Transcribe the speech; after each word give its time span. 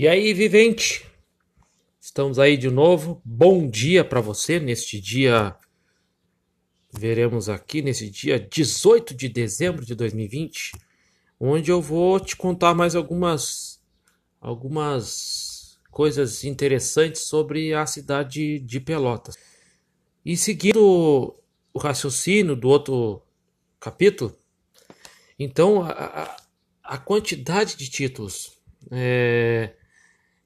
E 0.00 0.08
aí, 0.08 0.32
vivente? 0.32 1.04
Estamos 2.00 2.38
aí 2.38 2.56
de 2.56 2.70
novo. 2.70 3.20
Bom 3.22 3.68
dia 3.68 4.02
para 4.02 4.18
você 4.18 4.58
neste 4.58 4.98
dia. 4.98 5.54
Veremos 6.90 7.50
aqui 7.50 7.82
nesse 7.82 8.08
dia 8.08 8.40
18 8.40 9.14
de 9.14 9.28
dezembro 9.28 9.84
de 9.84 9.94
2020, 9.94 10.72
onde 11.38 11.70
eu 11.70 11.82
vou 11.82 12.18
te 12.18 12.34
contar 12.34 12.72
mais 12.72 12.96
algumas 12.96 13.78
algumas 14.40 15.78
coisas 15.90 16.44
interessantes 16.44 17.24
sobre 17.24 17.74
a 17.74 17.84
cidade 17.84 18.58
de 18.58 18.80
Pelotas. 18.80 19.36
E 20.24 20.34
seguindo 20.34 21.36
o 21.74 21.78
raciocínio 21.78 22.56
do 22.56 22.70
outro 22.70 23.20
capítulo, 23.78 24.34
então 25.38 25.82
a, 25.82 26.38
a 26.82 26.96
quantidade 26.96 27.76
de 27.76 27.90
títulos 27.90 28.58
é, 28.90 29.74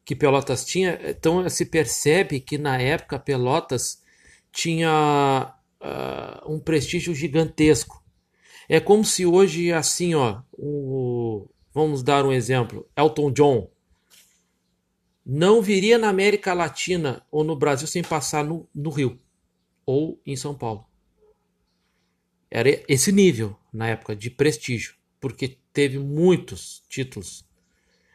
que 0.04 0.14
Pelotas 0.14 0.64
tinha, 0.64 0.98
então 1.08 1.48
se 1.48 1.64
percebe 1.64 2.40
que 2.40 2.58
na 2.58 2.78
época 2.78 3.18
Pelotas 3.18 4.02
tinha 4.52 5.54
uh, 5.80 6.52
um 6.52 6.60
prestígio 6.60 7.14
gigantesco. 7.14 8.04
É 8.68 8.80
como 8.80 9.04
se 9.04 9.24
hoje, 9.24 9.72
assim, 9.72 10.14
ó, 10.14 10.42
o, 10.52 11.48
vamos 11.72 12.02
dar 12.02 12.24
um 12.24 12.32
exemplo, 12.32 12.88
Elton 12.96 13.30
John 13.32 13.70
não 15.24 15.62
viria 15.62 15.96
na 15.98 16.08
América 16.08 16.52
Latina 16.52 17.24
ou 17.30 17.42
no 17.42 17.56
Brasil 17.56 17.88
sem 17.88 18.02
passar 18.02 18.44
no, 18.44 18.68
no 18.74 18.90
Rio 18.90 19.18
ou 19.86 20.20
em 20.26 20.36
São 20.36 20.54
Paulo. 20.54 20.86
Era 22.50 22.68
esse 22.86 23.10
nível 23.10 23.56
na 23.72 23.88
época 23.88 24.14
de 24.14 24.30
prestígio, 24.30 24.94
porque 25.18 25.58
teve 25.72 25.98
muitos 25.98 26.84
títulos 26.88 27.44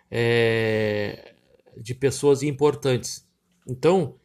é, 0.09 1.35
de 1.79 1.95
pessoas 1.95 2.43
importantes. 2.43 3.27
Então, 3.67 4.15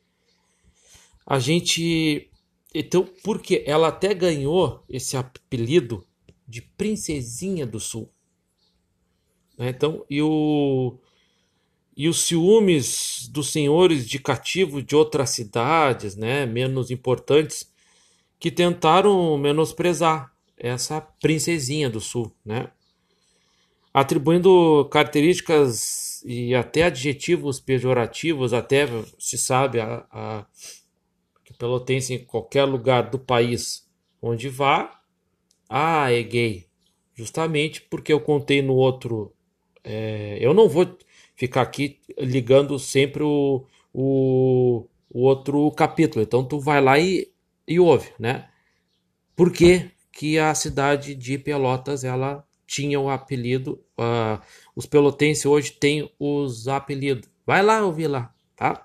a 1.27 1.39
gente. 1.39 2.31
Então, 2.75 3.09
porque 3.23 3.63
ela 3.67 3.89
até 3.89 4.13
ganhou 4.13 4.85
esse 4.89 5.17
apelido 5.17 6.05
de 6.47 6.61
Princesinha 6.61 7.67
do 7.67 7.79
Sul. 7.79 8.11
Né? 9.57 9.69
Então, 9.69 10.05
e, 10.11 10.21
o, 10.21 10.99
e 11.97 12.09
os 12.09 12.23
ciúmes 12.23 13.29
dos 13.31 13.51
senhores 13.51 14.09
de 14.09 14.19
cativo 14.19 14.83
de 14.83 14.97
outras 14.97 15.31
cidades, 15.31 16.17
né, 16.17 16.45
menos 16.47 16.91
importantes, 16.91 17.73
que 18.41 18.51
tentaram 18.51 19.39
menosprezar 19.39 20.33
essa 20.57 21.01
princesinha 21.01 21.89
do 21.89 22.01
sul, 22.01 22.31
né? 22.45 22.71
atribuindo 23.93 24.89
características 24.91 26.14
e 26.25 26.55
até 26.55 26.85
adjetivos 26.85 27.61
pejorativos, 27.61 28.55
até 28.55 28.87
se 29.19 29.37
sabe 29.37 29.79
a, 29.79 30.07
a, 30.11 30.47
que 31.45 31.53
pelotense 31.53 32.15
em 32.15 32.25
qualquer 32.25 32.65
lugar 32.65 33.11
do 33.11 33.19
país 33.19 33.87
onde 34.23 34.49
vá, 34.49 35.01
ah, 35.69 36.11
é 36.11 36.23
gay. 36.23 36.67
Justamente 37.15 37.83
porque 37.83 38.13
eu 38.13 38.21
contei 38.21 38.63
no 38.63 38.75
outro. 38.75 39.35
É, 39.85 40.39
eu 40.41 40.55
não 40.55 40.69
vou 40.69 40.97
ficar 41.37 41.63
aqui 41.63 42.01
ligando 42.19 42.79
sempre 42.79 43.23
o, 43.23 43.67
o, 43.93 44.87
o, 45.11 45.21
outro 45.21 45.71
capítulo. 45.73 46.23
Então 46.23 46.43
tu 46.43 46.59
vai 46.59 46.81
lá 46.81 46.99
e, 46.99 47.31
e 47.69 47.79
ouve, 47.79 48.11
né? 48.19 48.49
Por 49.37 49.53
que, 49.53 49.91
que 50.13 50.39
a 50.39 50.55
cidade 50.55 51.15
de 51.15 51.39
Pelotas 51.39 52.03
ela 52.03 52.45
tinha 52.75 52.99
o 52.99 53.09
apelido. 53.09 53.81
Uh, 53.97 54.43
os 54.75 54.85
pelotenses 54.85 55.47
hoje 55.47 55.71
têm 55.71 56.11
os 56.19 56.67
apelidos. 56.67 57.29
Vai 57.47 57.63
lá 57.63 57.85
ouvir 57.85 58.09
lá, 58.09 58.35
tá? 58.57 58.85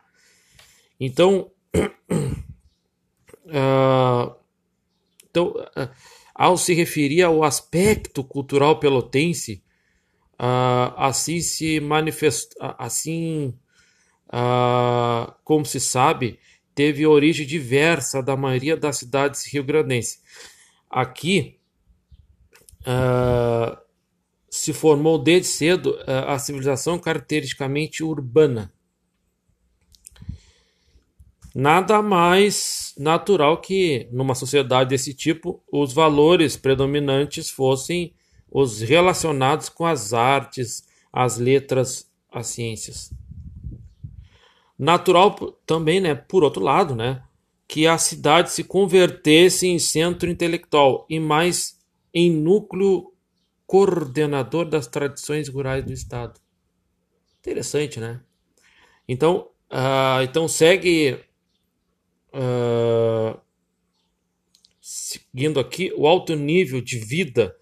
Então, 0.99 1.49
uh, 3.47 3.49
então 5.29 5.47
uh, 5.47 5.89
ao 6.35 6.55
se 6.55 6.73
referir 6.73 7.23
ao 7.23 7.44
aspecto 7.44 8.23
cultural 8.23 8.79
pelotense, 8.79 9.63
assim 10.95 11.41
se 11.41 11.81
manifesta, 11.81 12.73
assim 12.78 13.53
como 15.44 15.66
se 15.66 15.81
sabe, 15.81 16.39
teve 16.73 17.05
origem 17.05 17.45
diversa 17.45 18.23
da 18.23 18.38
maioria 18.38 18.78
das 18.78 18.95
cidades 18.95 19.51
rio-grandenses. 19.51 20.23
Aqui 20.89 21.59
uh, 22.89 23.77
se 24.50 24.73
formou 24.73 25.19
desde 25.19 25.47
cedo 25.47 25.91
uh, 25.91 26.27
a 26.27 26.39
civilização 26.39 26.97
caracteristicamente 26.97 28.03
urbana. 28.03 28.73
Nada 31.53 32.01
mais 32.01 32.94
natural 32.97 33.59
que, 33.59 34.07
numa 34.11 34.35
sociedade 34.35 34.89
desse 34.89 35.13
tipo, 35.13 35.63
os 35.72 35.94
valores 35.94 36.55
predominantes 36.55 37.49
fossem 37.49 38.13
os 38.51 38.81
relacionados 38.81 39.69
com 39.69 39.85
as 39.85 40.13
artes, 40.13 40.88
as 41.11 41.38
letras, 41.38 42.09
as 42.31 42.47
ciências. 42.47 43.11
Natural 44.78 45.35
também, 45.66 45.99
né, 45.99 46.16
por 46.16 46.44
outro 46.44 46.63
lado, 46.63 46.95
né, 46.95 47.22
que 47.67 47.85
a 47.85 47.97
cidade 47.97 48.51
se 48.51 48.63
convertesse 48.63 49.67
em 49.67 49.78
centro 49.78 50.29
intelectual 50.29 51.05
e 51.09 51.19
mais 51.19 51.78
em 52.14 52.31
núcleo 52.31 53.14
coordenador 53.66 54.66
das 54.66 54.88
tradições 54.88 55.47
rurais 55.47 55.86
do 55.86 55.94
Estado. 55.94 56.40
Interessante, 57.40 58.00
né? 58.00 58.22
Então, 59.08 59.50
uh, 59.72 60.22
então 60.24 60.47
segue 60.47 61.20
uh, 62.34 63.40
seguindo 64.81 65.59
aqui 65.59 65.94
o 65.96 66.08
alto 66.08 66.36
nível 66.36 66.81
de 66.81 66.97
vida 66.97 67.56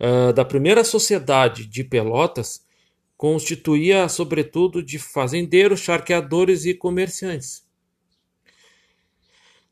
uh, 0.00 0.32
da 0.32 0.44
primeira 0.44 0.84
sociedade 0.84 1.66
de 1.66 1.82
Pelotas 1.82 2.66
constituía 3.16 4.08
sobretudo 4.08 4.82
de 4.82 4.98
fazendeiros, 4.98 5.80
charqueadores 5.80 6.64
e 6.64 6.72
comerciantes. 6.72 7.67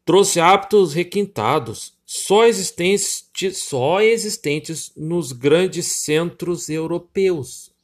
Trouxe 0.07 0.39
hábitos 0.39 0.95
requintados, 0.95 1.99
só 2.05 2.47
existentes, 2.47 3.29
só 3.55 4.01
existentes 4.01 4.93
nos 4.97 5.33
grandes 5.33 5.87
centros 6.05 6.69
europeus. 6.69 7.75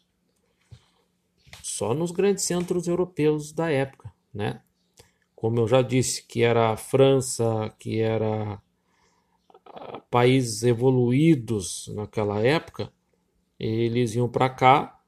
Só 1.64 1.92
nos 1.92 2.12
grandes 2.12 2.44
centros 2.44 2.86
europeus 2.86 3.52
da 3.52 3.68
época, 3.72 4.14
né? 4.32 4.62
Como 5.34 5.58
eu 5.58 5.66
já 5.66 5.82
disse, 5.82 6.24
que 6.24 6.44
era 6.44 6.70
a 6.70 6.76
França, 6.76 7.74
que 7.76 7.98
era 7.98 8.62
ah, 9.66 10.00
países 10.08 10.62
evoluídos 10.62 11.90
naquela 11.92 12.40
época, 12.40 12.92
eles 13.58 14.14
iam 14.14 14.28
para 14.28 14.48
cá 14.48 15.02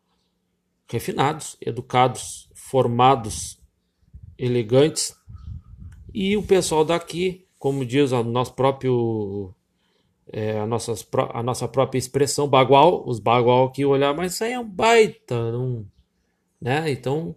refinados, 0.91 1.57
educados, 1.61 2.51
formados, 2.57 3.63
elegantes, 4.37 5.17
e 6.15 6.37
o 6.37 6.43
pessoal 6.43 6.85
daqui 6.85 7.45
como 7.65 7.83
diz 7.83 8.13
o 8.13 8.23
nosso 8.23 8.53
próprio 8.53 9.51
é, 10.31 10.59
a, 10.59 10.67
nossa, 10.67 10.93
a 11.33 11.43
nossa 11.43 11.67
própria 11.67 11.99
expressão 11.99 12.47
bagual, 12.47 13.03
os 13.09 13.19
bagual 13.19 13.71
que 13.73 13.87
olhar, 13.87 14.15
mas 14.15 14.35
isso 14.35 14.45
aí 14.45 14.53
é 14.53 14.61
um 14.61 14.69
baita, 14.69 15.51
né? 16.61 16.91
Então, 16.91 17.35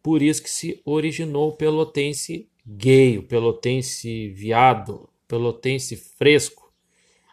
por 0.00 0.22
isso 0.22 0.40
que 0.40 0.48
se 0.48 0.80
originou 0.84 1.48
o 1.48 1.56
pelotense 1.56 2.48
gay, 2.64 3.18
o 3.18 3.24
pelotense 3.24 4.28
viado, 4.28 5.08
pelotense 5.26 5.96
fresco. 5.96 6.72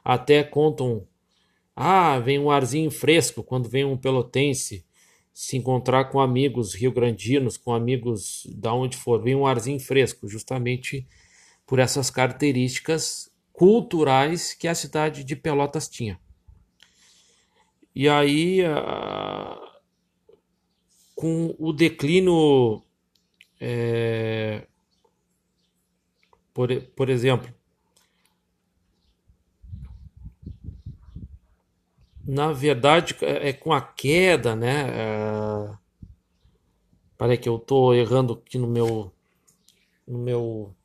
Até 0.04 0.44
contam, 0.44 1.06
ah, 1.76 2.18
vem 2.18 2.40
um 2.40 2.50
arzinho 2.50 2.90
fresco 2.90 3.44
quando 3.44 3.70
vem 3.70 3.86
um 3.86 3.96
pelotense 3.96 4.84
se 5.34 5.58
encontrar 5.58 6.06
com 6.06 6.20
amigos 6.20 6.74
rio-grandinos, 6.74 7.58
com 7.58 7.74
amigos 7.74 8.48
da 8.56 8.74
onde 8.74 8.98
for, 8.98 9.22
vem 9.22 9.36
um 9.36 9.48
arzinho 9.48 9.80
fresco, 9.80 10.28
justamente 10.28 11.08
por 11.66 11.80
essas 11.80 12.10
características 12.10 13.32
culturais 13.54 14.54
que 14.54 14.68
a 14.68 14.76
cidade 14.76 15.24
de 15.24 15.36
Pelotas 15.36 15.88
tinha. 15.88 16.20
E 17.94 18.08
aí, 18.08 18.62
com 21.16 21.54
o 21.60 21.74
declínio, 21.74 22.82
é, 23.60 24.66
por, 26.54 26.70
por 26.96 27.10
exemplo, 27.10 27.54
na 32.30 32.52
verdade, 32.52 33.16
é, 33.22 33.50
é 33.50 33.54
com 33.54 33.74
a 33.74 33.82
queda, 33.82 34.56
né? 34.56 34.88
É, 34.92 35.78
Peraí 37.18 37.38
que 37.38 37.50
eu 37.50 37.58
estou 37.58 37.94
errando 37.94 38.34
aqui 38.34 38.58
no 38.58 38.68
meu, 38.68 39.12
no 40.08 40.20
meu 40.20 40.76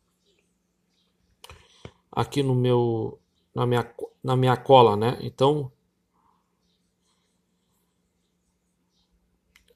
aqui 2.11 2.43
no 2.43 2.55
meu 2.55 3.21
na 3.55 3.67
minha 3.67 3.95
na 4.23 4.37
minha 4.37 4.57
cola, 4.57 4.97
né? 4.97 5.19
Então 5.21 5.71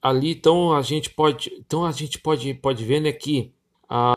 ali 0.03 0.33
então 0.33 0.73
a 0.73 0.83
gente 0.83 1.11
pode, 1.11 1.53
então 1.59 1.85
a 1.85 1.93
gente 1.93 2.19
pode, 2.19 2.55
pode 2.55 2.85
ver 2.85 3.01
né, 3.01 3.13
que 3.13 3.53
a, 3.89 4.17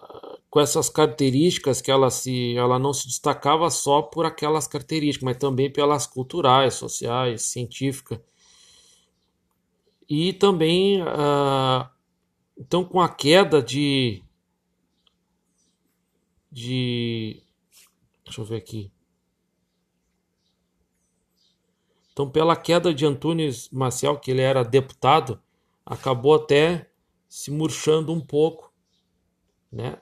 com 0.51 0.59
essas 0.59 0.89
características 0.89 1.81
que 1.81 1.89
ela 1.89 2.09
se, 2.09 2.57
ela 2.57 2.77
não 2.77 2.91
se 2.91 3.07
destacava 3.07 3.69
só 3.69 4.01
por 4.01 4.25
aquelas 4.25 4.67
características, 4.67 5.23
mas 5.23 5.37
também 5.37 5.71
pelas 5.71 6.05
culturais, 6.05 6.73
sociais, 6.73 7.43
científicas 7.43 8.19
e 10.09 10.33
também 10.33 11.01
uh, 11.03 11.89
então 12.57 12.83
com 12.83 12.99
a 12.99 13.07
queda 13.07 13.63
de 13.63 14.21
de 16.51 17.41
deixa 18.25 18.41
eu 18.41 18.45
ver 18.45 18.57
aqui. 18.57 18.91
Então 22.11 22.29
pela 22.29 22.57
queda 22.57 22.93
de 22.93 23.05
Antunes 23.05 23.69
Maciel 23.69 24.19
que 24.19 24.31
ele 24.31 24.41
era 24.41 24.65
deputado 24.65 25.41
acabou 25.85 26.33
até 26.35 26.91
se 27.29 27.49
murchando 27.49 28.11
um 28.11 28.19
pouco 28.19 28.73
né 29.71 29.97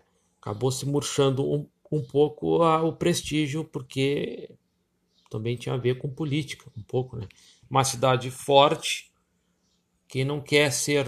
acabou 0.50 0.72
se 0.72 0.86
murchando 0.86 1.50
um, 1.50 1.68
um 1.92 2.02
pouco 2.02 2.64
a, 2.64 2.84
o 2.84 2.94
prestígio 2.94 3.64
porque 3.64 4.50
também 5.30 5.56
tinha 5.56 5.76
a 5.76 5.78
ver 5.78 5.98
com 5.98 6.10
política 6.10 6.70
um 6.78 6.82
pouco 6.82 7.16
né 7.16 7.28
uma 7.70 7.84
cidade 7.84 8.32
forte 8.32 9.10
quem 10.10 10.26
não 10.26 10.42
quer 10.42 10.72
ser, 10.74 11.06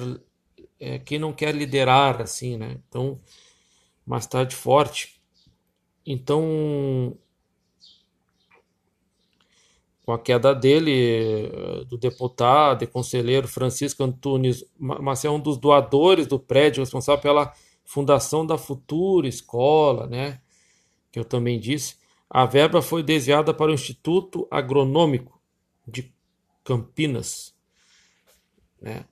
é, 0.79 0.99
quem 0.99 1.17
não 1.17 1.33
quer 1.33 1.53
liderar, 1.53 2.21
assim, 2.21 2.55
né? 2.55 2.77
Então, 2.87 3.19
mais 4.05 4.27
tarde 4.27 4.55
forte. 4.55 5.19
Então, 6.05 7.17
com 10.05 10.13
a 10.13 10.19
queda 10.19 10.53
dele, 10.53 11.49
do 11.89 11.97
deputado 11.97 12.83
e 12.83 12.87
conselheiro 12.87 13.47
Francisco 13.47 14.03
Antunes, 14.03 14.63
mas 14.77 15.25
é 15.25 15.29
um 15.29 15.39
dos 15.39 15.57
doadores 15.57 16.27
do 16.27 16.39
prédio, 16.39 16.81
responsável 16.81 17.21
pela 17.21 17.53
fundação 17.91 18.45
da 18.45 18.57
futura 18.57 19.27
escola, 19.27 20.07
né? 20.07 20.39
Que 21.11 21.19
eu 21.19 21.25
também 21.25 21.59
disse. 21.59 21.97
A 22.29 22.45
verba 22.45 22.81
foi 22.81 23.03
desviada 23.03 23.53
para 23.53 23.69
o 23.69 23.73
Instituto 23.73 24.47
Agronômico 24.49 25.41
de 25.85 26.13
Campinas, 26.63 27.53
né? 28.81 29.03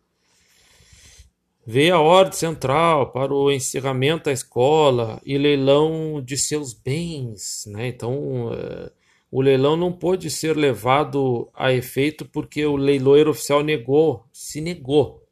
Veio 1.65 1.93
a 1.93 1.99
ordem 1.99 2.31
central 2.31 3.11
para 3.11 3.33
o 3.33 3.51
encerramento 3.51 4.23
da 4.25 4.31
escola 4.31 5.21
e 5.25 5.37
leilão 5.37 6.21
de 6.21 6.35
seus 6.37 6.73
bens. 6.73 7.65
Né? 7.67 7.89
Então, 7.89 8.47
uh, 8.47 8.89
o 9.29 9.39
leilão 9.39 9.77
não 9.77 9.91
pôde 9.91 10.31
ser 10.31 10.57
levado 10.57 11.47
a 11.53 11.71
efeito 11.71 12.25
porque 12.25 12.65
o 12.65 12.75
leiloeiro 12.75 13.29
oficial 13.29 13.61
negou, 13.61 14.25
se 14.33 14.61
negou 14.61 15.23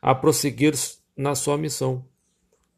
a 0.00 0.14
prosseguir 0.14 0.72
na 1.14 1.34
sua 1.34 1.58
missão. 1.58 2.10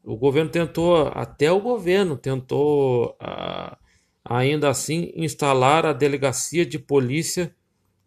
O 0.05 0.15
governo 0.15 0.51
tentou, 0.51 1.07
até 1.07 1.51
o 1.51 1.59
governo 1.59 2.15
tentou, 2.15 3.17
uh, 3.21 3.75
ainda 4.23 4.69
assim, 4.69 5.11
instalar 5.15 5.85
a 5.85 5.93
delegacia 5.93 6.65
de 6.65 6.77
polícia 6.77 7.53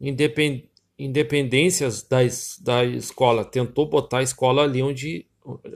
independente 0.01 0.69
independências 0.99 2.03
da, 2.03 2.19
da 2.61 2.85
escola, 2.85 3.45
tentou 3.45 3.89
botar 3.89 4.19
a 4.19 4.23
escola 4.23 4.65
ali 4.65 4.83
onde 4.83 5.27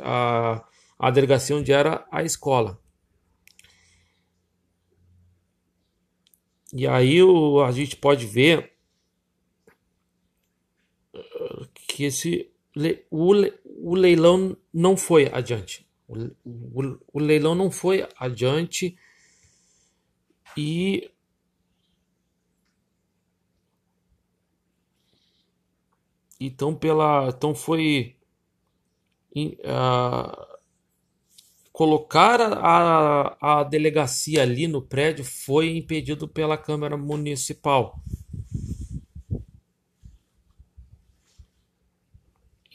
a, 0.00 0.64
a 0.98 1.10
delegacia 1.10 1.54
onde 1.54 1.72
era 1.72 2.04
a 2.10 2.24
escola. 2.24 2.76
E 6.72 6.86
aí 6.88 7.22
o, 7.22 7.62
a 7.62 7.70
gente 7.70 7.94
pode 7.96 8.26
ver 8.26 8.72
uh, 11.14 11.68
que 11.72 12.04
esse 12.04 12.50
o, 13.10 13.32
o 13.64 13.94
leilão 13.94 14.56
não 14.72 14.96
foi 14.96 15.30
adiante. 15.32 15.86
O, 16.12 16.80
o, 16.82 16.98
o 17.14 17.18
leilão 17.18 17.54
não 17.54 17.70
foi 17.70 18.06
adiante 18.18 18.96
e 20.56 21.10
Então, 26.38 26.74
pela, 26.74 27.28
então 27.28 27.54
foi 27.54 28.16
uh, 29.34 30.52
colocar 31.72 32.40
a, 32.40 33.60
a 33.60 33.64
delegacia 33.64 34.42
ali 34.42 34.66
no 34.66 34.80
prédio 34.82 35.24
foi 35.24 35.76
impedido 35.76 36.28
pela 36.28 36.56
Câmara 36.56 36.96
Municipal. 36.96 37.98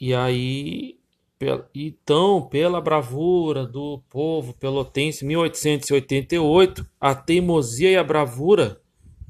E 0.00 0.14
aí, 0.14 0.97
então, 1.72 2.42
pela 2.48 2.80
bravura 2.80 3.64
do 3.64 4.02
povo 4.10 4.52
pelotense, 4.54 5.24
1888, 5.24 6.84
a 7.00 7.14
teimosia 7.14 7.90
e 7.92 7.96
a 7.96 8.02
bravura 8.02 8.80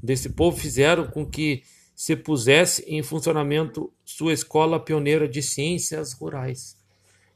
desse 0.01 0.29
povo 0.29 0.57
fizeram 0.57 1.05
com 1.07 1.23
que 1.23 1.61
se 1.95 2.15
pusesse 2.15 2.83
em 2.87 3.03
funcionamento 3.03 3.93
sua 4.03 4.33
escola 4.33 4.79
pioneira 4.79 5.27
de 5.27 5.43
ciências 5.43 6.13
rurais. 6.13 6.77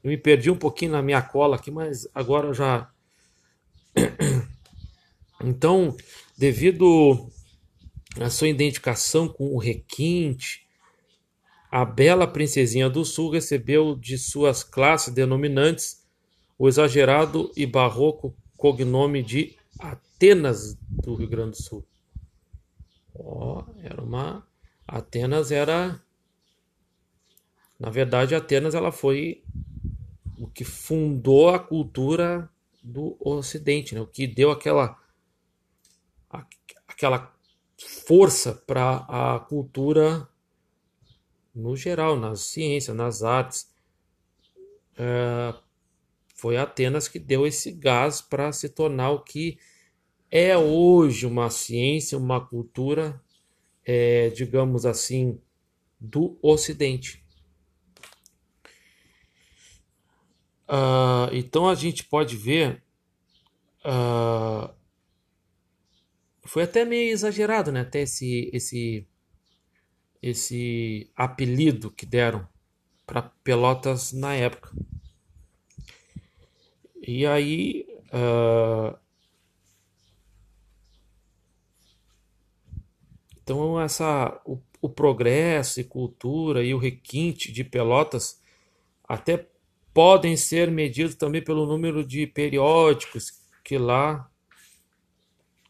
Eu 0.02 0.10
me 0.10 0.16
perdi 0.16 0.50
um 0.50 0.56
pouquinho 0.56 0.92
na 0.92 1.02
minha 1.02 1.22
cola 1.22 1.56
aqui, 1.56 1.70
mas 1.70 2.08
agora 2.14 2.52
já. 2.52 2.90
Então, 5.46 5.94
devido 6.38 7.28
à 8.18 8.30
sua 8.30 8.48
identificação 8.48 9.28
com 9.28 9.52
o 9.52 9.58
requinte, 9.58 10.63
a 11.74 11.84
bela 11.84 12.24
princesinha 12.24 12.88
do 12.88 13.04
sul 13.04 13.30
recebeu 13.30 13.96
de 13.96 14.16
suas 14.16 14.62
classes 14.62 15.12
denominantes 15.12 16.06
o 16.56 16.68
exagerado 16.68 17.50
e 17.56 17.66
barroco 17.66 18.32
cognome 18.56 19.24
de 19.24 19.56
Atenas 19.80 20.76
do 20.88 21.16
Rio 21.16 21.28
Grande 21.28 21.50
do 21.50 21.56
Sul. 21.60 21.84
Oh, 23.12 23.64
era 23.82 24.00
uma 24.00 24.46
Atenas 24.86 25.50
era 25.50 26.00
na 27.76 27.90
verdade 27.90 28.36
Atenas 28.36 28.76
ela 28.76 28.92
foi 28.92 29.42
o 30.38 30.46
que 30.46 30.62
fundou 30.62 31.48
a 31.48 31.58
cultura 31.58 32.48
do 32.84 33.16
Ocidente, 33.18 33.96
né? 33.96 34.00
O 34.00 34.06
que 34.06 34.28
deu 34.28 34.52
aquela 34.52 34.96
aquela 36.86 37.34
força 38.06 38.54
para 38.64 38.98
a 39.08 39.40
cultura 39.40 40.28
no 41.54 41.76
geral, 41.76 42.16
nas 42.16 42.40
ciências, 42.40 42.96
nas 42.96 43.22
artes. 43.22 43.72
É, 44.96 45.54
foi 46.34 46.56
Atenas 46.56 47.08
que 47.08 47.18
deu 47.18 47.46
esse 47.46 47.70
gás 47.70 48.20
para 48.20 48.52
se 48.52 48.68
tornar 48.68 49.10
o 49.10 49.22
que 49.22 49.58
é 50.30 50.56
hoje 50.56 51.26
uma 51.26 51.48
ciência, 51.50 52.18
uma 52.18 52.44
cultura 52.44 53.22
é, 53.84 54.30
digamos 54.30 54.86
assim, 54.86 55.40
do 56.00 56.38
Ocidente. 56.40 57.22
Uh, 60.66 61.28
então 61.32 61.68
a 61.68 61.74
gente 61.74 62.04
pode 62.04 62.36
ver. 62.36 62.82
Uh, 63.84 64.72
foi 66.42 66.62
até 66.62 66.84
meio 66.84 67.12
exagerado, 67.12 67.70
né? 67.70 67.80
Até 67.80 68.02
esse, 68.02 68.50
esse, 68.52 69.06
esse 70.24 71.10
apelido 71.14 71.90
que 71.90 72.06
deram 72.06 72.48
para 73.06 73.22
Pelotas 73.22 74.12
na 74.12 74.34
época. 74.34 74.72
E 77.06 77.26
aí. 77.26 77.86
Uh, 78.06 78.96
Então, 83.44 83.78
essa, 83.78 84.40
o, 84.46 84.58
o 84.80 84.88
progresso 84.88 85.78
e 85.78 85.84
cultura 85.84 86.64
e 86.64 86.72
o 86.72 86.78
requinte 86.78 87.52
de 87.52 87.62
Pelotas 87.62 88.40
até 89.06 89.46
podem 89.92 90.34
ser 90.34 90.70
medidos 90.70 91.14
também 91.14 91.44
pelo 91.44 91.66
número 91.66 92.02
de 92.02 92.26
periódicos 92.26 93.38
que 93.62 93.76
lá 93.76 94.30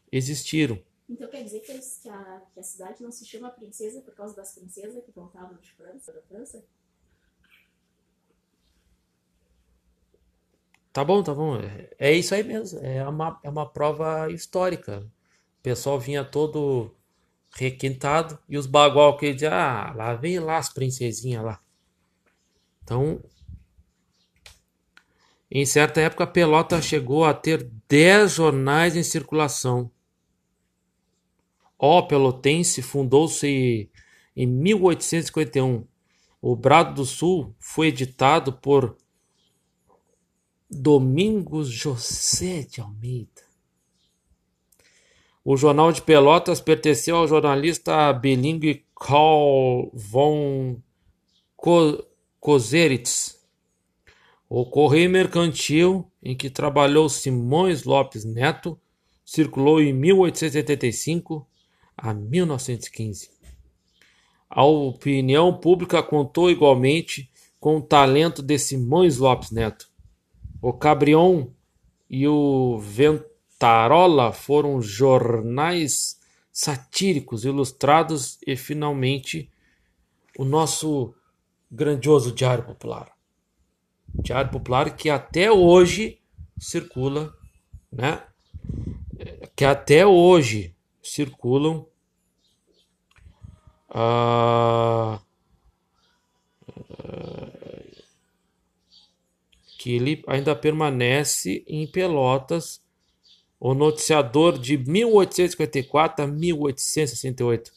existiram. 0.09 0.79
Então 1.07 1.29
quer 1.29 1.43
dizer 1.43 1.59
que 1.61 1.71
a, 2.09 2.41
que 2.53 2.59
a 2.59 2.63
cidade 2.63 3.03
não 3.03 3.11
se 3.11 3.25
chama 3.25 3.49
princesa 3.51 4.01
por 4.01 4.15
causa 4.15 4.35
das 4.35 4.53
princesas 4.53 5.03
que 5.03 5.11
voltavam 5.11 5.57
de 5.57 5.71
França, 5.73 6.11
da 6.11 6.21
França? 6.23 6.63
Tá 10.91 11.03
bom, 11.03 11.21
tá 11.21 11.33
bom. 11.33 11.57
É, 11.57 11.89
é 11.99 12.13
isso 12.13 12.33
aí 12.33 12.43
mesmo. 12.43 12.79
É 12.79 13.07
uma, 13.07 13.39
é 13.43 13.49
uma 13.49 13.69
prova 13.69 14.31
histórica. 14.31 15.01
O 15.59 15.61
pessoal 15.61 15.99
vinha 15.99 16.23
todo 16.23 16.95
requintado, 17.55 18.37
e 18.49 18.57
os 18.57 18.65
bagual 18.67 19.17
que 19.17 19.33
dizem, 19.33 19.49
ah, 19.49 19.93
lá 19.95 20.13
vem 20.15 20.39
lá 20.39 20.57
as 20.57 20.69
princesinhas 20.73 21.43
lá. 21.43 21.61
Então, 22.83 23.21
em 25.49 25.65
certa 25.65 26.01
época, 26.01 26.27
Pelota 26.27 26.81
chegou 26.81 27.25
a 27.25 27.33
ter 27.33 27.69
10 27.87 28.33
jornais 28.33 28.95
em 28.95 29.03
circulação. 29.03 29.89
O 31.77 32.03
Pelotense 32.03 32.81
fundou-se 32.81 33.89
em 34.35 34.47
1851. 34.47 35.85
O 36.41 36.55
Brado 36.55 36.95
do 36.95 37.05
Sul 37.05 37.55
foi 37.59 37.87
editado 37.87 38.53
por 38.53 38.97
Domingos 40.69 41.69
José 41.69 42.61
de 42.63 42.81
Almeida. 42.81 43.43
O 45.43 45.55
Jornal 45.55 45.91
de 45.91 46.01
Pelotas 46.01 46.59
pertenceu 46.59 47.17
ao 47.17 47.27
jornalista 47.27 48.11
bilíngue 48.13 48.85
Carl 48.95 49.91
von 49.93 50.81
Kozeritz. 52.39 53.39
O 54.49 54.65
Correio 54.65 55.09
Mercantil, 55.09 56.09
em 56.23 56.35
que 56.35 56.49
trabalhou 56.49 57.09
Simões 57.09 57.83
Lopes 57.83 58.23
Neto, 58.23 58.79
circulou 59.23 59.81
em 59.81 59.91
1885 59.91 61.47
a 61.97 62.13
1915. 62.13 63.29
A 64.49 64.63
opinião 64.63 65.57
pública 65.57 66.01
contou 66.03 66.49
igualmente 66.49 67.29
com 67.59 67.77
o 67.77 67.81
talento 67.81 68.41
de 68.41 68.57
Simões 68.59 69.17
Lopes 69.17 69.51
Neto. 69.51 69.89
O 70.61 70.71
Cabrion 70.71 71.47
e 72.09 72.27
o 72.27 72.77
Ventarola 72.79 74.31
foram 74.31 74.81
jornais 74.81 76.19
satíricos, 76.51 77.43
ilustrados 77.43 78.37
e, 78.45 78.55
finalmente, 78.55 79.49
o 80.37 80.45
nosso 80.45 81.13
grandioso 81.71 82.31
Diário 82.31 82.63
Popular. 82.63 83.11
Diário 84.13 84.51
Popular 84.51 84.95
que 84.95 85.09
até 85.09 85.51
hoje 85.51 86.19
circula, 86.57 87.33
né? 87.91 88.23
Que 89.55 89.65
até 89.65 90.05
hoje 90.05 90.74
circulam 91.07 91.85
ah, 93.89 95.19
que 99.77 99.93
ele 99.93 100.23
ainda 100.27 100.55
permanece 100.55 101.63
em 101.67 101.85
Pelotas, 101.85 102.81
o 103.59 103.75
noticiador 103.75 104.57
de 104.57 104.77
1854 104.77 106.25
a 106.25 106.27
1868, 106.27 107.71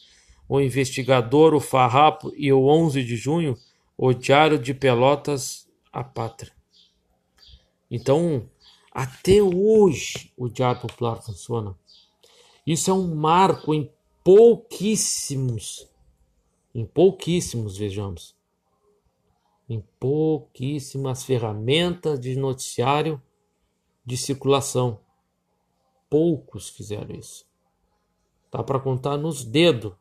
o 0.49 0.59
investigador, 0.59 1.55
o 1.55 1.61
farrapo 1.61 2.33
e 2.35 2.51
o 2.51 2.65
11 2.65 3.05
de 3.05 3.15
junho, 3.15 3.57
o 3.97 4.15
Diário 4.15 4.59
de 4.59 4.73
Pelotas, 4.73 5.69
a 5.93 6.03
Pátria. 6.03 6.53
Então, 7.91 8.49
até 8.91 9.43
hoje 9.43 10.33
o 10.37 10.49
Diário 10.49 10.81
Popular 10.81 11.23
funciona. 11.23 11.77
Isso 12.71 12.91
é 12.91 12.95
um 12.95 13.15
marco 13.15 13.73
em 13.73 13.91
pouquíssimos 14.23 15.89
em 16.79 16.85
pouquíssimos, 16.85 17.77
vejamos, 17.77 18.37
em 19.69 19.81
pouquíssimas 19.99 21.25
ferramentas 21.25 22.21
de 22.21 22.37
noticiário 22.37 23.21
de 24.05 24.17
circulação. 24.17 25.01
Poucos 26.09 26.69
fizeram 26.69 27.17
isso. 27.17 27.45
Dá 28.51 28.63
para 28.63 28.79
contar 28.79 29.17
nos 29.17 29.45
dedos. 29.45 29.93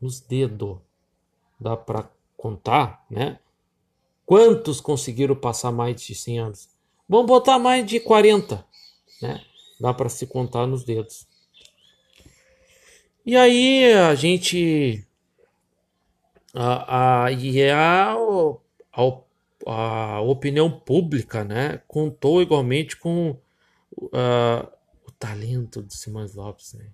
Nos 0.00 0.20
dedos. 0.20 0.78
Dá 1.58 1.76
para 1.76 2.08
contar, 2.36 3.04
né? 3.10 3.40
Quantos 4.24 4.80
conseguiram 4.80 5.34
passar 5.34 5.72
mais 5.72 6.00
de 6.00 6.14
100 6.14 6.38
anos? 6.38 6.68
Vamos 7.08 7.26
botar 7.26 7.58
mais 7.58 7.84
de 7.84 7.98
40, 7.98 8.64
né? 9.20 9.44
Dá 9.80 9.92
para 9.92 10.08
se 10.08 10.26
contar 10.26 10.66
nos 10.66 10.84
dedos. 10.84 11.26
E 13.26 13.36
aí 13.36 13.90
a 13.94 14.14
gente 14.14 15.02
a, 16.54 17.24
a, 17.24 17.32
e 17.32 17.58
é 17.58 17.72
a, 17.72 18.14
a, 18.92 19.20
a, 19.66 20.20
opinião 20.20 20.70
pública 20.70 21.42
né, 21.42 21.80
contou 21.88 22.42
igualmente 22.42 22.96
com 22.96 23.30
uh, 23.96 24.68
o 25.06 25.10
talento 25.18 25.82
de 25.82 25.96
Simões 25.96 26.34
Lopes. 26.34 26.74
Né? 26.74 26.86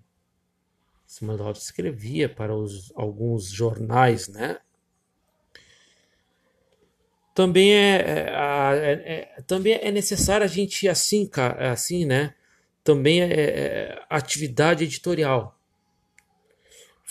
Simões 1.05 1.41
Lopes 1.41 1.65
escrevia 1.65 2.29
para 2.29 2.55
os, 2.55 2.93
alguns 2.95 3.51
jornais, 3.51 4.29
né? 4.29 4.59
Também 7.35 7.73
é, 7.73 7.97
é, 7.97 8.27
é, 8.73 9.39
é, 9.39 9.43
também 9.43 9.75
é 9.75 9.91
necessário 9.91 10.45
a 10.45 10.49
gente 10.49 10.89
assim, 10.89 11.29
assim, 11.59 12.05
né? 12.05 12.35
Também 12.85 13.23
é, 13.23 13.33
é 13.33 14.07
atividade 14.09 14.85
editorial 14.85 15.60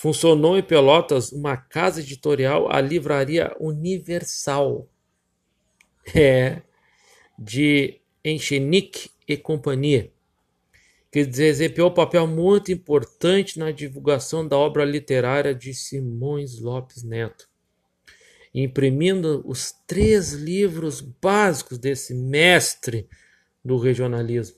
Funcionou 0.00 0.56
em 0.56 0.62
Pelotas 0.62 1.30
uma 1.30 1.58
casa 1.58 2.00
editorial, 2.00 2.72
a 2.72 2.80
Livraria 2.80 3.54
Universal, 3.60 4.88
é, 6.14 6.62
de 7.38 8.00
Enchenique 8.24 9.10
e 9.28 9.36
Companhia, 9.36 10.10
que 11.12 11.26
desempenhou 11.26 11.90
um 11.90 11.92
papel 11.92 12.26
muito 12.26 12.72
importante 12.72 13.58
na 13.58 13.70
divulgação 13.70 14.48
da 14.48 14.56
obra 14.56 14.86
literária 14.86 15.54
de 15.54 15.74
Simões 15.74 16.58
Lopes 16.58 17.02
Neto, 17.02 17.46
imprimindo 18.54 19.42
os 19.44 19.70
três 19.86 20.32
livros 20.32 21.02
básicos 21.02 21.76
desse 21.76 22.14
mestre 22.14 23.06
do 23.62 23.76
regionalismo. 23.76 24.56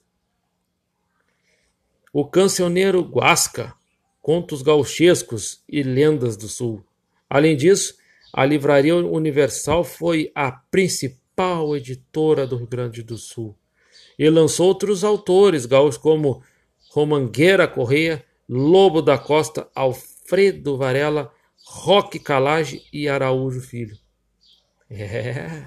O 2.13 2.25
cancioneiro 2.25 3.03
Guasca, 3.03 3.75
contos 4.23 4.63
gauchescos 4.63 5.63
e 5.69 5.83
lendas 5.83 6.37
do 6.37 6.49
Sul. 6.49 6.83
Além 7.29 7.57
disso, 7.57 7.97
a 8.33 8.47
Livraria 8.47 8.97
Universal 8.97 9.85
foi 9.85 10.31
a 10.35 10.51
principal 10.51 11.77
editora 11.77 12.47
do 12.47 12.57
Rio 12.57 12.67
Grande 12.67 13.03
do 13.03 13.19
Sul 13.19 13.55
e 14.19 14.31
lançou 14.31 14.69
outros 14.69 15.03
autores 15.03 15.67
gaúchos 15.67 15.99
como 15.99 16.43
Romangueira 16.91 17.67
Correia, 17.67 18.25
Lobo 18.49 19.03
da 19.03 19.19
Costa, 19.19 19.69
Alfredo 19.75 20.77
Varela, 20.77 21.33
Roque 21.65 22.19
Calage 22.19 22.83
e 22.93 23.09
Araújo 23.09 23.61
Filho. 23.61 23.97
É. 24.91 25.67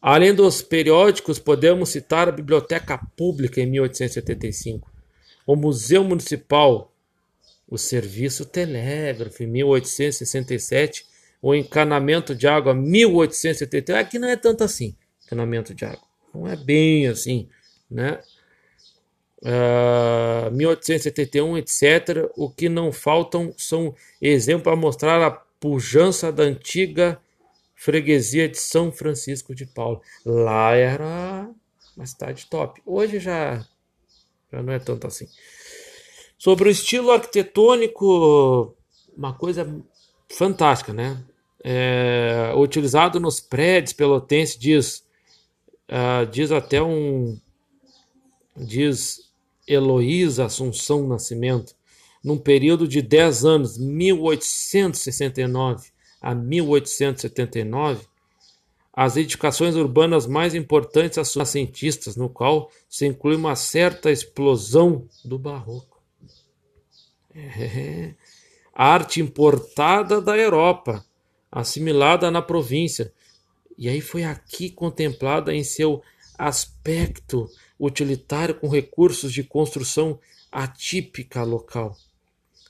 Além 0.00 0.32
dos 0.32 0.62
periódicos, 0.62 1.38
podemos 1.40 1.88
citar 1.88 2.28
a 2.28 2.32
Biblioteca 2.32 2.98
Pública 3.16 3.60
em 3.60 3.66
1875, 3.66 4.88
o 5.46 5.54
Museu 5.54 6.02
Municipal, 6.02 6.92
o 7.68 7.78
Serviço 7.78 8.44
Telégrafo, 8.44 9.42
em 9.42 9.46
1867, 9.46 11.06
o 11.40 11.54
encanamento 11.54 12.34
de 12.34 12.48
água, 12.48 12.74
1871. 12.74 13.96
Aqui 13.96 14.18
não 14.18 14.28
é 14.28 14.36
tanto 14.36 14.64
assim, 14.64 14.96
encanamento 15.24 15.72
de 15.72 15.84
água. 15.84 16.04
Não 16.34 16.48
é 16.48 16.56
bem 16.56 17.06
assim, 17.06 17.48
né? 17.90 18.20
Uh, 19.42 20.50
1871, 20.50 21.58
etc. 21.58 22.28
O 22.36 22.50
que 22.50 22.68
não 22.68 22.90
faltam 22.90 23.54
são 23.56 23.94
exemplos 24.20 24.64
para 24.64 24.76
mostrar 24.76 25.24
a 25.24 25.30
pujança 25.30 26.32
da 26.32 26.42
antiga 26.42 27.20
freguesia 27.74 28.48
de 28.48 28.58
São 28.58 28.90
Francisco 28.90 29.54
de 29.54 29.66
Paula. 29.66 30.00
Lá 30.24 30.74
era 30.74 31.48
uma 31.96 32.06
cidade 32.06 32.46
top. 32.46 32.82
Hoje 32.84 33.20
já 33.20 33.64
não 34.62 34.72
é 34.72 34.78
tanto 34.78 35.06
assim. 35.06 35.26
Sobre 36.38 36.68
o 36.68 36.70
estilo 36.70 37.10
arquitetônico, 37.10 38.74
uma 39.16 39.32
coisa 39.32 39.66
fantástica, 40.28 40.92
né? 40.92 41.24
É, 41.64 42.52
utilizado 42.56 43.18
nos 43.18 43.40
prédios 43.40 43.92
pelotenses, 43.92 44.58
diz, 44.58 45.04
uh, 45.90 46.26
diz 46.30 46.52
até 46.52 46.82
um, 46.82 47.36
diz 48.56 49.32
Heloísa 49.66 50.44
Assunção 50.44 51.08
Nascimento, 51.08 51.74
num 52.22 52.38
período 52.38 52.86
de 52.86 53.02
10 53.02 53.44
anos, 53.44 53.76
1869 53.78 55.88
a 56.20 56.32
1879, 56.34 58.06
as 58.96 59.18
edificações 59.18 59.76
urbanas 59.76 60.26
mais 60.26 60.54
importantes 60.54 61.18
às 61.18 61.50
cientistas, 61.50 62.16
no 62.16 62.30
qual 62.30 62.70
se 62.88 63.04
inclui 63.04 63.36
uma 63.36 63.54
certa 63.54 64.10
explosão 64.10 65.06
do 65.22 65.38
barroco. 65.38 66.02
É. 67.34 68.14
A 68.74 68.92
arte 68.92 69.20
importada 69.20 70.20
da 70.20 70.34
Europa, 70.34 71.04
assimilada 71.52 72.30
na 72.30 72.40
província, 72.40 73.12
e 73.76 73.86
aí 73.86 74.00
foi 74.00 74.24
aqui 74.24 74.70
contemplada 74.70 75.54
em 75.54 75.62
seu 75.62 76.02
aspecto 76.38 77.50
utilitário 77.78 78.54
com 78.54 78.68
recursos 78.68 79.30
de 79.30 79.44
construção 79.44 80.18
atípica 80.50 81.42
local, 81.42 81.94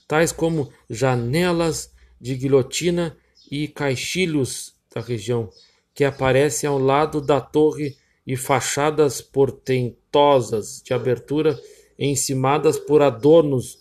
tais 0.05 0.33
como 0.33 0.71
janelas 0.89 1.93
de 2.19 2.35
guilhotina 2.35 3.15
e 3.49 3.67
caixilhos 3.69 4.73
da 4.93 4.99
região, 4.99 5.49
que 5.97 6.05
aparecem 6.05 6.69
ao 6.69 6.77
lado 6.77 7.19
da 7.19 7.41
torre 7.41 7.97
e 8.25 8.37
fachadas 8.37 9.19
portentosas 9.19 10.79
de 10.85 10.93
abertura 10.93 11.59
encimadas 11.97 12.77
por 12.77 13.01
adornos 13.01 13.79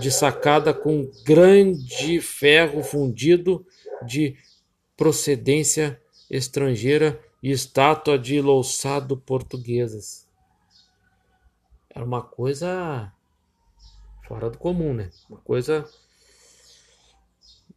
de 0.00 0.10
sacada 0.10 0.72
com 0.72 1.10
grande 1.26 2.22
ferro 2.22 2.82
fundido 2.82 3.66
de 4.06 4.34
procedência 4.96 6.00
estrangeira 6.30 7.20
e 7.42 7.50
estátua 7.50 8.18
de 8.18 8.40
louçado 8.40 9.18
portuguesas. 9.18 10.26
Era 11.94 12.02
uma 12.02 12.22
coisa 12.22 13.12
fora 14.26 14.48
do 14.48 14.56
comum, 14.56 14.94
né? 14.94 15.10
Uma 15.28 15.40
coisa. 15.40 15.84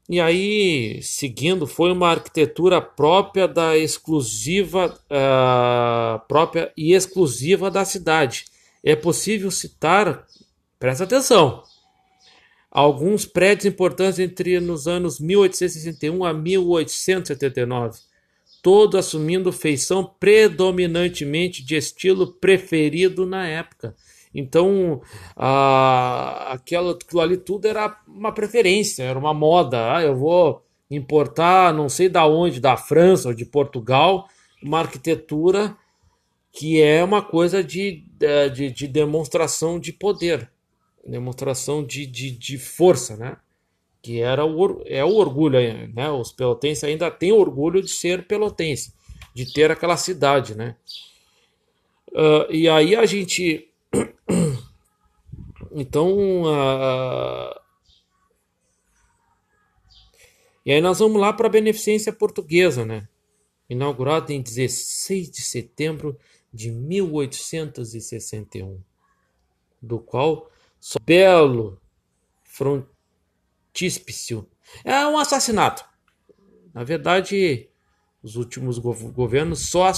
E 0.08 0.20
aí, 0.20 1.02
seguindo, 1.02 1.66
foi 1.66 1.92
uma 1.92 2.10
arquitetura 2.10 2.80
própria 2.80 3.48
da 3.48 3.76
exclusiva, 3.76 4.96
uh, 5.06 6.28
própria 6.28 6.72
e 6.78 6.94
exclusiva 6.94 7.72
da 7.72 7.84
cidade. 7.84 8.46
É 8.84 8.96
possível 8.96 9.50
citar, 9.50 10.26
presta 10.80 11.06
atenção, 11.06 11.64
alguns 12.70 13.26
prédios 13.26 13.66
importantes 13.66 14.20
entre 14.20 14.60
nos 14.60 14.88
anos 14.88 15.20
1861 15.20 16.24
a 16.24 16.34
1879 16.34 18.00
todo 18.66 18.98
assumindo 18.98 19.52
feição 19.52 20.04
predominantemente 20.20 21.64
de 21.64 21.76
estilo 21.76 22.34
preferido 22.34 23.24
na 23.24 23.46
época. 23.48 23.96
Então, 24.36 25.02
a, 25.36 26.52
aquilo, 26.52 26.90
aquilo 26.92 27.22
ali 27.22 27.38
tudo 27.38 27.66
era 27.66 27.98
uma 28.06 28.34
preferência, 28.34 29.04
era 29.04 29.18
uma 29.18 29.34
moda. 29.34 29.96
Ah, 29.96 30.04
eu 30.04 30.16
vou 30.16 30.62
importar, 30.92 31.74
não 31.74 31.88
sei 31.88 32.10
da 32.10 32.28
onde, 32.28 32.60
da 32.60 32.76
França 32.76 33.30
ou 33.30 33.34
de 33.34 33.46
Portugal, 33.46 34.28
uma 34.62 34.80
arquitetura 34.80 35.76
que 36.52 36.82
é 36.82 37.04
uma 37.04 37.22
coisa 37.22 37.64
de, 37.64 38.04
de, 38.54 38.72
de 38.72 38.88
demonstração 38.88 39.80
de 39.80 39.92
poder, 39.92 40.50
demonstração 41.06 41.84
de, 41.84 42.06
de, 42.06 42.32
de 42.32 42.58
força, 42.58 43.18
né? 43.18 43.38
que 44.06 44.22
era 44.22 44.46
o, 44.46 44.84
é 44.86 45.04
o 45.04 45.16
orgulho, 45.16 45.58
né? 45.96 46.12
Os 46.12 46.32
pelotenses 46.32 46.84
ainda 46.84 47.10
têm 47.10 47.32
orgulho 47.32 47.82
de 47.82 47.90
ser 47.90 48.28
pelotense, 48.28 48.94
de 49.34 49.52
ter 49.52 49.72
aquela 49.72 49.98
cidade, 49.98 50.54
né? 50.56 50.76
Uh, 52.12 52.46
e 52.52 52.70
aí 52.70 52.96
a 52.96 53.04
gente, 53.08 53.68
então, 55.72 56.44
uh, 56.44 57.56
e 60.66 60.72
aí 60.72 60.82
nós 60.82 61.00
vamos 61.00 61.22
lá 61.22 61.34
para 61.34 61.48
a 61.48 61.52
beneficência 61.52 62.14
portuguesa, 62.14 62.86
né? 62.86 63.08
Inaugurada 63.70 64.34
em 64.34 64.42
16 64.42 65.30
de 65.30 65.42
setembro 65.42 66.18
de 66.54 66.72
1861, 66.72 68.82
do 69.82 70.00
qual 70.00 70.50
belo 71.06 71.82
front 72.44 72.86
Tíspicio. 73.74 74.48
É 74.86 75.06
um 75.06 75.18
assassinato. 75.18 75.84
Na 76.74 76.82
verdade, 76.84 77.70
os 78.24 78.38
últimos 78.38 78.80
governos 78.80 79.68
só 79.68 79.88
a 79.88 79.94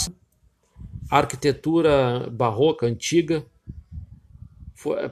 arquitetura 1.09 2.27
barroca 2.31 2.87
antiga 2.87 3.45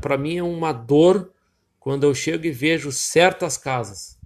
para 0.01 0.17
mim 0.17 0.37
é 0.37 0.43
uma 0.43 0.71
dor 0.71 1.31
quando 1.79 2.03
eu 2.03 2.13
chego 2.13 2.45
e 2.45 2.51
vejo 2.51 2.91
certas 2.91 3.57
casas. 3.57 4.19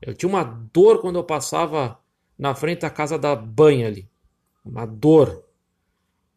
Eu 0.00 0.14
tinha 0.14 0.28
uma 0.28 0.44
dor 0.44 1.00
quando 1.00 1.16
eu 1.16 1.24
passava 1.24 1.98
na 2.38 2.54
frente 2.54 2.80
da 2.80 2.90
casa 2.90 3.18
da 3.18 3.34
banha 3.34 3.86
ali. 3.86 4.08
Uma 4.64 4.86
dor 4.86 5.44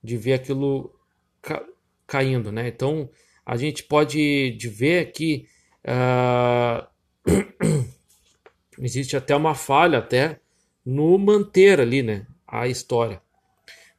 de 0.04 0.18
ver 0.18 0.34
aquilo 0.34 0.94
ca 1.42 1.64
caindo, 2.08 2.52
né? 2.52 2.68
Então 2.68 3.10
a 3.46 3.56
gente 3.56 3.84
pode 3.84 4.52
de 4.52 4.68
ver 4.68 5.12
que 5.12 5.48
uh, 5.86 6.88
existe 8.80 9.16
até 9.16 9.36
uma 9.36 9.54
falha 9.54 10.00
até 10.00 10.40
no 10.86 11.18
manter 11.18 11.80
ali, 11.80 12.02
né, 12.02 12.26
a 12.48 12.68
história. 12.68 13.22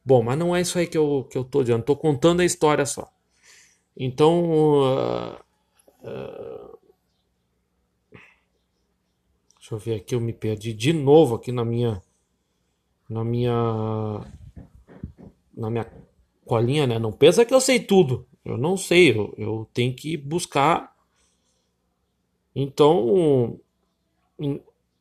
Bom, 0.03 0.23
mas 0.23 0.37
não 0.37 0.55
é 0.55 0.61
isso 0.61 0.77
aí 0.79 0.87
que 0.87 0.97
eu, 0.97 1.27
que 1.29 1.37
eu 1.37 1.43
tô 1.43 1.61
dizendo, 1.61 1.83
tô 1.83 1.95
contando 1.95 2.41
a 2.41 2.45
história 2.45 2.85
só. 2.85 3.09
Então, 3.95 4.43
uh, 4.81 5.35
uh, 6.03 6.77
deixa 9.57 9.73
eu 9.73 9.77
ver 9.77 9.95
aqui, 9.95 10.15
eu 10.15 10.21
me 10.21 10.33
perdi 10.33 10.73
de 10.73 10.93
novo 10.93 11.35
aqui 11.35 11.51
na 11.51 11.65
minha, 11.65 12.01
na 13.09 13.23
minha, 13.23 13.53
na 15.55 15.69
minha 15.69 15.91
colinha, 16.45 16.87
né? 16.87 16.97
Não 16.97 17.11
pensa 17.11 17.45
que 17.45 17.53
eu 17.53 17.61
sei 17.61 17.79
tudo. 17.79 18.27
Eu 18.43 18.57
não 18.57 18.75
sei, 18.75 19.11
eu, 19.11 19.33
eu 19.37 19.69
tenho 19.73 19.93
que 19.93 20.17
buscar 20.17 20.91
então, 22.55 23.59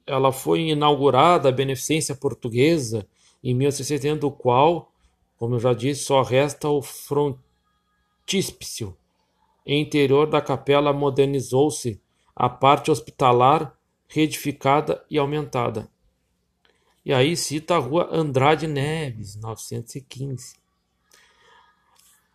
ela 0.07 0.33
foi 0.33 0.69
inaugurada 0.69 1.49
a 1.49 1.53
beneficência 1.53 2.15
portuguesa 2.15 3.07
em 3.43 3.55
1670, 3.55 4.21
do 4.21 4.31
qual, 4.31 4.93
como 5.37 5.57
eu 5.57 5.61
já 5.61 5.73
disse, 5.73 6.05
só 6.05 6.23
resta 6.23 6.69
o 6.69 6.83
frontíspice. 8.31 8.95
Em 9.67 9.83
interior 9.83 10.29
da 10.29 10.41
capela 10.41 10.93
modernizou-se 10.93 12.01
a 12.35 12.49
parte 12.49 12.91
hospitalar, 12.91 13.77
reedificada 14.09 15.05
e 15.11 15.19
aumentada. 15.19 15.89
E 17.05 17.13
aí 17.13 17.37
cita 17.37 17.75
a 17.75 17.79
rua 17.79 18.09
Andrade 18.13 18.67
Neves, 18.67 19.37
915. 19.37 20.55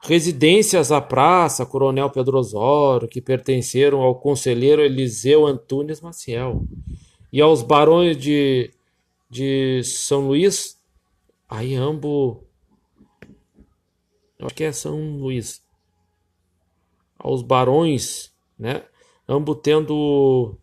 Residências 0.01 0.91
à 0.91 1.01
Praça 1.01 1.65
Coronel 1.65 2.09
Pedro 2.09 2.37
Osório, 2.37 3.07
que 3.07 3.21
pertenceram 3.21 4.01
ao 4.01 4.19
conselheiro 4.19 4.83
Eliseu 4.83 5.45
Antunes 5.45 6.01
Maciel, 6.01 6.63
e 7.33 7.41
aos 7.41 7.63
barões 7.63 8.17
de, 8.17 8.71
de 9.29 9.81
São 9.83 10.27
Luís, 10.27 10.79
aí 11.49 11.73
ambos, 11.73 12.37
acho 14.39 14.55
que 14.55 14.63
é 14.63 14.71
São 14.71 15.17
Luís, 15.17 15.64
aos 17.25 17.41
barões, 17.41 18.31
né, 18.57 18.83
ambos 19.27 19.57
tendo 19.63 20.55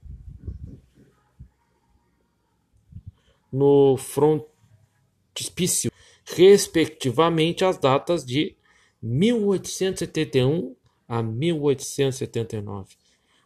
no 3.53 3.97
frontispício, 3.97 5.91
respectivamente, 6.25 7.65
as 7.65 7.77
datas 7.79 8.25
de 8.25 8.57
1871 9.03 10.77
a 11.09 11.21
1879. 11.21 12.95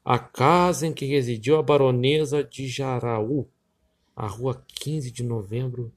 A 0.05 0.19
casa 0.19 0.87
em 0.87 0.93
que 0.93 1.07
residiu 1.07 1.57
a 1.57 1.63
baronesa 1.63 2.45
de 2.45 2.69
Jaraú, 2.69 3.49
a 4.15 4.27
rua 4.27 4.63
15 4.75 5.11
de 5.11 5.23
novembro, 5.23 5.91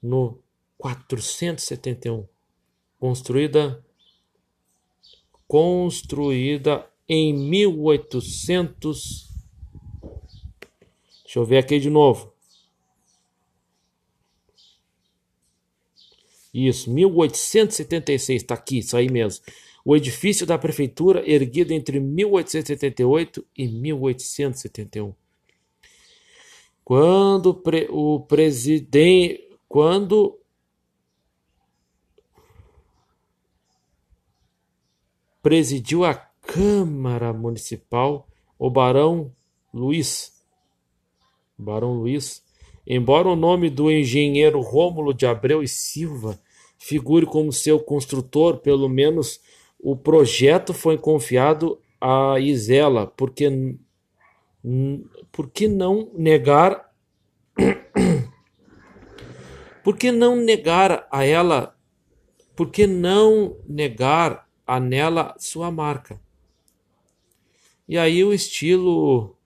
no 0.00 0.38
471, 0.78 2.28
construída 3.00 3.84
construída 5.54 6.84
em 7.08 7.32
1800 7.32 9.30
Deixa 11.22 11.38
eu 11.38 11.44
ver 11.44 11.58
aqui 11.58 11.78
de 11.78 11.88
novo. 11.88 12.32
Isso, 16.52 16.90
1876, 16.90 18.42
está 18.42 18.54
aqui, 18.54 18.78
isso 18.78 18.96
aí 18.96 19.08
mesmo. 19.08 19.44
O 19.84 19.94
edifício 19.94 20.44
da 20.44 20.58
prefeitura, 20.58 21.22
erguido 21.24 21.72
entre 21.72 22.00
1878 22.00 23.46
e 23.56 23.68
1871. 23.68 25.14
Quando 26.84 27.54
pre, 27.54 27.86
o 27.90 28.18
presidente. 28.18 29.48
Quando. 29.68 30.36
Presidiu 35.44 36.06
a 36.06 36.14
Câmara 36.14 37.30
Municipal 37.30 38.26
o 38.58 38.70
Barão 38.70 39.30
Luiz. 39.74 40.32
Barão 41.58 41.92
Luiz. 41.92 42.42
Embora 42.86 43.28
o 43.28 43.36
nome 43.36 43.68
do 43.68 43.90
engenheiro 43.90 44.62
Rômulo 44.62 45.12
de 45.12 45.26
Abreu 45.26 45.62
e 45.62 45.68
Silva 45.68 46.40
figure 46.78 47.26
como 47.26 47.52
seu 47.52 47.78
construtor, 47.78 48.60
pelo 48.60 48.88
menos 48.88 49.38
o 49.78 49.94
projeto 49.94 50.72
foi 50.72 50.96
confiado 50.96 51.78
a 52.00 52.40
Isela, 52.40 53.06
porque 53.06 53.76
por 55.30 55.50
que 55.50 55.68
não 55.68 56.10
negar 56.14 56.90
por 59.84 59.98
que 59.98 60.10
não 60.10 60.36
negar 60.36 61.06
a 61.12 61.22
ela 61.22 61.76
por 62.56 62.70
que 62.70 62.86
não 62.86 63.58
negar 63.68 64.43
a 64.66 64.80
nela 64.80 65.34
sua 65.38 65.70
marca. 65.70 66.20
E 67.88 67.98
aí 67.98 68.24
o 68.24 68.32
estilo 68.32 69.36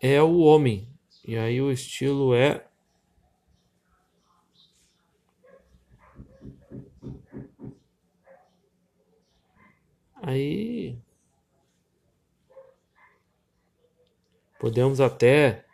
é 0.00 0.22
o 0.22 0.38
homem. 0.38 0.88
E 1.26 1.36
aí 1.36 1.60
o 1.60 1.70
estilo 1.70 2.34
é 2.34 2.68
Aí 10.20 10.98
podemos 14.58 15.00
até 15.00 15.64